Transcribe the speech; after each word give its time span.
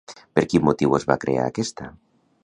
Per 0.37 0.43
quin 0.53 0.63
motiu 0.69 0.95
es 0.99 1.05
va 1.11 1.17
crear 1.25 1.43
aquesta? 1.51 1.91